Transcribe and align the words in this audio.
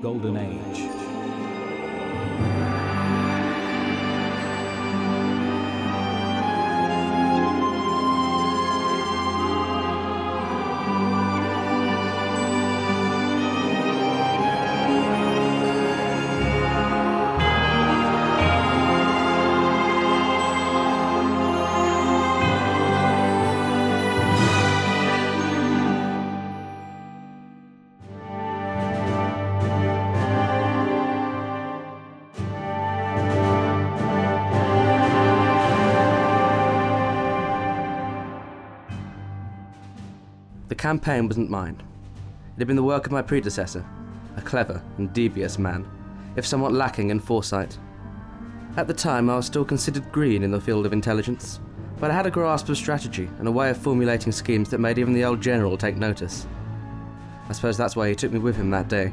Golden 0.00 0.36
Age. 0.36 1.07
The 40.68 40.74
campaign 40.74 41.26
wasn't 41.26 41.48
mine. 41.48 41.82
It 42.56 42.60
had 42.60 42.66
been 42.66 42.76
the 42.76 42.82
work 42.82 43.06
of 43.06 43.12
my 43.12 43.22
predecessor, 43.22 43.84
a 44.36 44.42
clever 44.42 44.82
and 44.98 45.10
devious 45.14 45.58
man, 45.58 45.88
if 46.36 46.46
somewhat 46.46 46.74
lacking 46.74 47.08
in 47.08 47.20
foresight. 47.20 47.78
At 48.76 48.86
the 48.86 48.92
time, 48.92 49.30
I 49.30 49.36
was 49.36 49.46
still 49.46 49.64
considered 49.64 50.12
green 50.12 50.42
in 50.42 50.50
the 50.50 50.60
field 50.60 50.84
of 50.84 50.92
intelligence, 50.92 51.58
but 51.98 52.10
I 52.10 52.14
had 52.14 52.26
a 52.26 52.30
grasp 52.30 52.68
of 52.68 52.76
strategy 52.76 53.30
and 53.38 53.48
a 53.48 53.52
way 53.52 53.70
of 53.70 53.78
formulating 53.78 54.30
schemes 54.30 54.68
that 54.68 54.78
made 54.78 54.98
even 54.98 55.14
the 55.14 55.24
old 55.24 55.40
general 55.40 55.78
take 55.78 55.96
notice. 55.96 56.46
I 57.48 57.52
suppose 57.52 57.78
that's 57.78 57.96
why 57.96 58.10
he 58.10 58.14
took 58.14 58.30
me 58.30 58.38
with 58.38 58.56
him 58.56 58.70
that 58.70 58.88
day. 58.88 59.12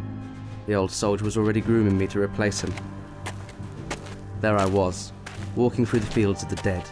The 0.68 0.76
old 0.76 0.92
soldier 0.92 1.24
was 1.24 1.38
already 1.38 1.62
grooming 1.62 1.98
me 1.98 2.08
to 2.08 2.20
replace 2.20 2.60
him. 2.60 2.74
There 4.42 4.58
I 4.58 4.66
was, 4.66 5.14
walking 5.56 5.86
through 5.86 6.02
the 6.02 6.06
fields 6.08 6.44
of 6.44 6.50
the 6.50 6.58
dead, 6.58 6.84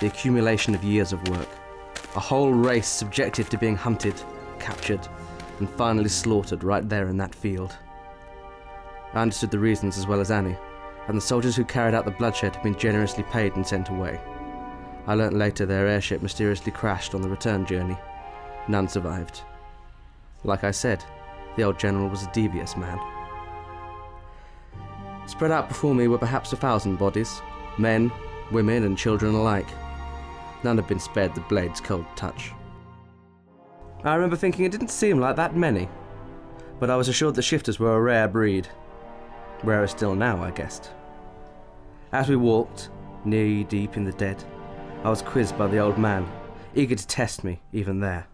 the 0.00 0.06
accumulation 0.06 0.74
of 0.74 0.82
years 0.82 1.12
of 1.12 1.28
work. 1.28 1.48
A 2.16 2.20
whole 2.20 2.50
race 2.50 2.88
subjected 2.88 3.50
to 3.50 3.58
being 3.58 3.76
hunted, 3.76 4.14
captured, 4.58 5.06
and 5.58 5.68
finally 5.68 6.08
slaughtered 6.08 6.64
right 6.64 6.88
there 6.88 7.08
in 7.08 7.18
that 7.18 7.34
field. 7.34 7.76
I 9.12 9.20
understood 9.20 9.50
the 9.50 9.58
reasons 9.58 9.98
as 9.98 10.06
well 10.06 10.20
as 10.20 10.30
Annie, 10.30 10.56
and 11.08 11.16
the 11.16 11.20
soldiers 11.20 11.54
who 11.56 11.64
carried 11.64 11.94
out 11.94 12.06
the 12.06 12.10
bloodshed 12.10 12.54
had 12.54 12.62
been 12.62 12.74
generously 12.74 13.22
paid 13.24 13.54
and 13.54 13.66
sent 13.66 13.90
away. 13.90 14.18
I 15.06 15.14
learnt 15.14 15.34
later 15.34 15.66
their 15.66 15.86
airship 15.86 16.22
mysteriously 16.22 16.72
crashed 16.72 17.14
on 17.14 17.20
the 17.20 17.28
return 17.28 17.66
journey. 17.66 17.98
None 18.66 18.88
survived. 18.88 19.42
Like 20.42 20.64
I 20.64 20.70
said, 20.70 21.04
the 21.56 21.64
old 21.64 21.78
general 21.78 22.08
was 22.08 22.22
a 22.22 22.32
devious 22.32 22.78
man. 22.78 22.98
Spread 25.26 25.50
out 25.50 25.68
before 25.68 25.94
me 25.94 26.08
were 26.08 26.18
perhaps 26.18 26.52
a 26.54 26.56
thousand 26.56 26.96
bodies 26.96 27.42
men, 27.76 28.10
women, 28.50 28.84
and 28.84 28.96
children 28.96 29.34
alike. 29.34 29.68
None 30.64 30.76
had 30.76 30.86
been 30.86 30.98
spared 30.98 31.34
the 31.34 31.40
blade's 31.42 31.80
cold 31.80 32.06
touch. 32.16 32.52
I 34.04 34.14
remember 34.14 34.36
thinking 34.36 34.64
it 34.64 34.72
didn't 34.72 34.90
seem 34.90 35.18
like 35.18 35.36
that 35.36 35.56
many, 35.56 35.88
but 36.78 36.90
I 36.90 36.96
was 36.96 37.08
assured 37.08 37.34
the 37.34 37.42
shifters 37.42 37.78
were 37.78 37.96
a 37.96 38.00
rare 38.00 38.28
breed. 38.28 38.68
Rarer 39.64 39.86
still 39.86 40.14
now, 40.14 40.42
I 40.42 40.50
guessed. 40.50 40.90
As 42.12 42.28
we 42.28 42.36
walked, 42.36 42.90
knee 43.24 43.64
deep 43.64 43.96
in 43.96 44.04
the 44.04 44.12
dead, 44.12 44.42
I 45.02 45.10
was 45.10 45.22
quizzed 45.22 45.58
by 45.58 45.66
the 45.66 45.78
old 45.78 45.98
man, 45.98 46.30
eager 46.74 46.94
to 46.94 47.06
test 47.06 47.44
me, 47.44 47.60
even 47.72 48.00
there. 48.00 48.26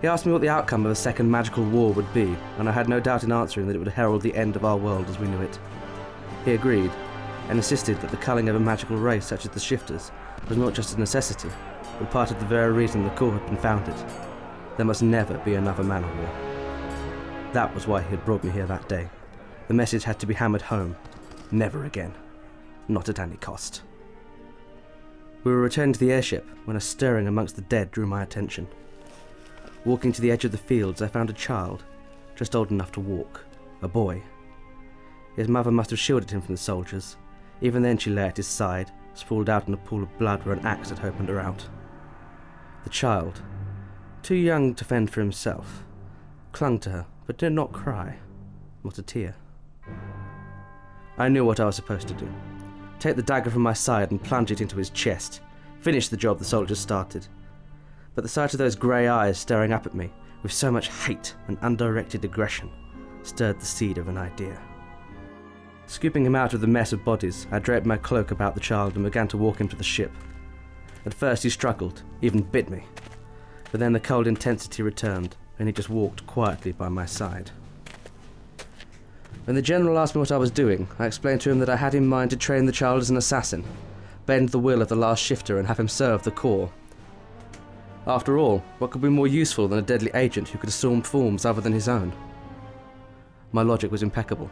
He 0.00 0.08
asked 0.08 0.26
me 0.26 0.32
what 0.32 0.40
the 0.40 0.48
outcome 0.48 0.86
of 0.86 0.92
a 0.92 0.96
second 0.96 1.30
magical 1.30 1.64
war 1.64 1.92
would 1.92 2.12
be, 2.14 2.36
and 2.58 2.68
I 2.68 2.72
had 2.72 2.88
no 2.88 3.00
doubt 3.00 3.24
in 3.24 3.32
answering 3.32 3.66
that 3.66 3.76
it 3.76 3.78
would 3.78 3.88
herald 3.88 4.22
the 4.22 4.34
end 4.34 4.56
of 4.56 4.64
our 4.64 4.76
world 4.76 5.08
as 5.08 5.18
we 5.18 5.28
knew 5.28 5.40
it. 5.40 5.58
He 6.44 6.54
agreed, 6.54 6.90
and 7.50 7.58
insisted 7.58 8.00
that 8.00 8.12
the 8.12 8.16
culling 8.16 8.48
of 8.48 8.54
a 8.54 8.60
magical 8.60 8.96
race 8.96 9.26
such 9.26 9.44
as 9.44 9.50
the 9.50 9.58
Shifters 9.58 10.12
was 10.48 10.56
not 10.56 10.72
just 10.72 10.96
a 10.96 11.00
necessity, 11.00 11.50
but 11.98 12.08
part 12.08 12.30
of 12.30 12.38
the 12.38 12.46
very 12.46 12.72
reason 12.72 13.02
the 13.02 13.10
Corps 13.10 13.32
had 13.32 13.44
been 13.46 13.56
founded. 13.56 13.96
There 14.76 14.86
must 14.86 15.02
never 15.02 15.36
be 15.38 15.54
another 15.54 15.82
man 15.82 16.04
of 16.04 16.16
war. 16.16 17.52
That 17.52 17.74
was 17.74 17.88
why 17.88 18.02
he 18.02 18.10
had 18.10 18.24
brought 18.24 18.44
me 18.44 18.52
here 18.52 18.66
that 18.66 18.88
day. 18.88 19.10
The 19.66 19.74
message 19.74 20.04
had 20.04 20.20
to 20.20 20.26
be 20.26 20.34
hammered 20.34 20.62
home. 20.62 20.94
Never 21.50 21.86
again. 21.86 22.14
Not 22.86 23.08
at 23.08 23.18
any 23.18 23.36
cost. 23.36 23.82
We 25.42 25.50
were 25.50 25.60
returning 25.60 25.94
to 25.94 26.00
the 26.00 26.12
airship 26.12 26.46
when 26.66 26.76
a 26.76 26.80
stirring 26.80 27.26
amongst 27.26 27.56
the 27.56 27.62
dead 27.62 27.90
drew 27.90 28.06
my 28.06 28.22
attention. 28.22 28.68
Walking 29.84 30.12
to 30.12 30.20
the 30.20 30.30
edge 30.30 30.44
of 30.44 30.52
the 30.52 30.58
fields, 30.58 31.02
I 31.02 31.08
found 31.08 31.30
a 31.30 31.32
child, 31.34 31.82
just 32.36 32.54
old 32.54 32.70
enough 32.70 32.92
to 32.92 33.00
walk, 33.00 33.44
a 33.82 33.88
boy. 33.88 34.22
His 35.34 35.48
mother 35.48 35.72
must 35.72 35.90
have 35.90 35.98
shielded 35.98 36.30
him 36.30 36.42
from 36.42 36.54
the 36.54 36.60
soldiers. 36.60 37.16
Even 37.60 37.82
then, 37.82 37.98
she 37.98 38.10
lay 38.10 38.24
at 38.24 38.36
his 38.36 38.46
side, 38.46 38.90
sprawled 39.14 39.50
out 39.50 39.68
in 39.68 39.74
a 39.74 39.78
pool 39.78 40.02
of 40.02 40.18
blood 40.18 40.44
where 40.44 40.54
an 40.54 40.66
axe 40.66 40.90
had 40.90 41.04
opened 41.04 41.28
her 41.28 41.40
out. 41.40 41.68
The 42.84 42.90
child, 42.90 43.42
too 44.22 44.34
young 44.34 44.74
to 44.74 44.84
fend 44.84 45.10
for 45.10 45.20
himself, 45.20 45.84
clung 46.52 46.78
to 46.80 46.90
her, 46.90 47.06
but 47.26 47.38
did 47.38 47.52
not 47.52 47.72
cry, 47.72 48.16
not 48.82 48.98
a 48.98 49.02
tear. 49.02 49.36
I 51.18 51.28
knew 51.28 51.44
what 51.44 51.60
I 51.60 51.66
was 51.66 51.76
supposed 51.76 52.08
to 52.08 52.14
do 52.14 52.32
take 52.98 53.16
the 53.16 53.22
dagger 53.22 53.50
from 53.50 53.62
my 53.62 53.72
side 53.72 54.10
and 54.10 54.22
plunge 54.22 54.50
it 54.50 54.60
into 54.60 54.76
his 54.76 54.90
chest, 54.90 55.40
finish 55.80 56.08
the 56.08 56.16
job 56.18 56.38
the 56.38 56.44
soldiers 56.44 56.78
started. 56.78 57.26
But 58.14 58.22
the 58.22 58.28
sight 58.28 58.52
of 58.52 58.58
those 58.58 58.76
grey 58.76 59.08
eyes 59.08 59.38
staring 59.38 59.72
up 59.72 59.86
at 59.86 59.94
me, 59.94 60.12
with 60.42 60.52
so 60.52 60.70
much 60.70 60.88
hate 60.88 61.34
and 61.48 61.56
undirected 61.62 62.24
aggression, 62.26 62.70
stirred 63.22 63.58
the 63.58 63.64
seed 63.64 63.96
of 63.96 64.08
an 64.08 64.18
idea. 64.18 64.60
Scooping 65.90 66.24
him 66.24 66.36
out 66.36 66.54
of 66.54 66.60
the 66.60 66.68
mess 66.68 66.92
of 66.92 67.04
bodies, 67.04 67.48
I 67.50 67.58
draped 67.58 67.84
my 67.84 67.96
cloak 67.96 68.30
about 68.30 68.54
the 68.54 68.60
child 68.60 68.94
and 68.94 69.04
began 69.04 69.26
to 69.26 69.36
walk 69.36 69.60
him 69.60 69.66
to 69.66 69.74
the 69.74 69.82
ship. 69.82 70.12
At 71.04 71.12
first 71.12 71.42
he 71.42 71.50
struggled, 71.50 72.04
even 72.22 72.42
bit 72.42 72.70
me, 72.70 72.84
but 73.72 73.80
then 73.80 73.92
the 73.92 73.98
cold 73.98 74.28
intensity 74.28 74.84
returned, 74.84 75.34
and 75.58 75.66
he 75.68 75.72
just 75.72 75.90
walked 75.90 76.24
quietly 76.28 76.70
by 76.70 76.88
my 76.88 77.06
side. 77.06 77.50
When 79.46 79.56
the 79.56 79.62
general 79.62 79.98
asked 79.98 80.14
me 80.14 80.20
what 80.20 80.30
I 80.30 80.36
was 80.36 80.52
doing, 80.52 80.86
I 81.00 81.06
explained 81.06 81.40
to 81.40 81.50
him 81.50 81.58
that 81.58 81.68
I 81.68 81.74
had 81.74 81.96
in 81.96 82.06
mind 82.06 82.30
to 82.30 82.36
train 82.36 82.66
the 82.66 82.72
child 82.72 83.00
as 83.00 83.10
an 83.10 83.16
assassin, 83.16 83.64
bend 84.26 84.50
the 84.50 84.60
will 84.60 84.82
of 84.82 84.88
the 84.88 84.94
last 84.94 85.20
shifter, 85.20 85.58
and 85.58 85.66
have 85.66 85.80
him 85.80 85.88
serve 85.88 86.22
the 86.22 86.30
Corps. 86.30 86.70
After 88.06 88.38
all, 88.38 88.62
what 88.78 88.92
could 88.92 89.02
be 89.02 89.08
more 89.08 89.26
useful 89.26 89.66
than 89.66 89.80
a 89.80 89.82
deadly 89.82 90.12
agent 90.14 90.50
who 90.50 90.58
could 90.58 90.68
assume 90.68 91.02
forms 91.02 91.44
other 91.44 91.60
than 91.60 91.72
his 91.72 91.88
own? 91.88 92.12
My 93.50 93.62
logic 93.62 93.90
was 93.90 94.04
impeccable, 94.04 94.48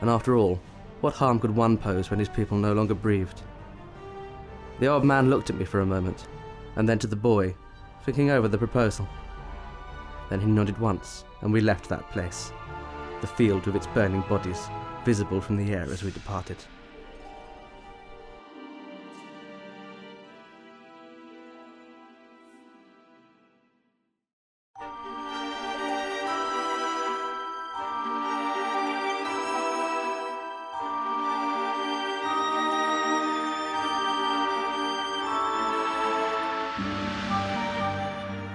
and 0.00 0.08
after 0.08 0.36
all, 0.36 0.60
what 1.00 1.14
harm 1.14 1.38
could 1.38 1.54
one 1.54 1.76
pose 1.76 2.10
when 2.10 2.18
his 2.18 2.28
people 2.28 2.56
no 2.56 2.72
longer 2.72 2.94
breathed? 2.94 3.42
The 4.80 4.86
old 4.86 5.04
man 5.04 5.30
looked 5.30 5.50
at 5.50 5.56
me 5.56 5.64
for 5.64 5.80
a 5.80 5.86
moment, 5.86 6.26
and 6.76 6.88
then 6.88 6.98
to 7.00 7.06
the 7.06 7.16
boy, 7.16 7.54
thinking 8.04 8.30
over 8.30 8.48
the 8.48 8.58
proposal. 8.58 9.08
Then 10.28 10.40
he 10.40 10.46
nodded 10.46 10.78
once, 10.78 11.24
and 11.40 11.52
we 11.52 11.60
left 11.60 11.88
that 11.88 12.10
place 12.10 12.52
the 13.20 13.26
field 13.26 13.64
with 13.66 13.76
its 13.76 13.86
burning 13.88 14.22
bodies, 14.28 14.68
visible 15.04 15.40
from 15.40 15.56
the 15.56 15.72
air 15.72 15.84
as 15.84 16.02
we 16.02 16.10
departed. 16.10 16.56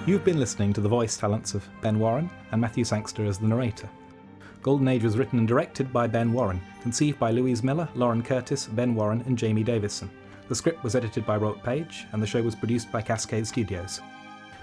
You've 0.08 0.26
been 0.26 0.40
listening 0.40 0.74
to 0.74 0.82
the 0.82 0.90
voice 0.90 1.16
talents 1.16 1.54
of 1.54 1.70
Ben 1.82 2.00
Warren 2.00 2.28
and 2.52 2.60
Matthew 2.60 2.84
Sangster 2.84 3.24
as 3.24 3.38
the 3.38 3.48
narrator. 3.48 3.88
Golden 4.64 4.88
Age 4.88 5.04
was 5.04 5.16
written 5.16 5.38
and 5.38 5.48
directed 5.48 5.94
by 5.94 6.08
Ben 6.08 6.34
Warren, 6.34 6.60
conceived 6.82 7.20
by 7.20 7.30
Louise 7.30 7.62
Miller, 7.62 7.88
Lauren 7.94 8.24
Curtis, 8.24 8.66
Ben 8.66 8.96
Warren, 8.96 9.22
and 9.28 9.38
Jamie 9.38 9.64
Davison. 9.64 10.10
The 10.48 10.56
script 10.56 10.84
was 10.84 10.96
edited 10.96 11.24
by 11.24 11.38
Robert 11.38 11.62
Page, 11.62 12.08
and 12.14 12.22
the 12.22 12.26
show 12.26 12.42
was 12.42 12.56
produced 12.56 12.92
by 12.92 13.04
Cascade 13.04 13.46
Studios. 13.46 14.02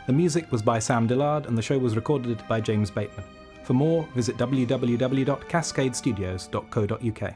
The 0.09 0.13
music 0.13 0.51
was 0.51 0.61
by 0.61 0.81
Sam 0.81 1.07
Dillard, 1.07 1.47
and 1.47 1.57
the 1.57 1.63
show 1.63 1.79
was 1.79 1.95
recorded 1.95 2.43
by 2.49 2.61
James 2.61 2.91
Bateman. 2.91 3.25
For 3.63 3.75
more, 3.75 4.09
visit 4.17 4.37
www.cascadestudios.co.uk. 4.39 7.35